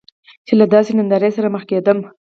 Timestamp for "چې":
0.45-0.53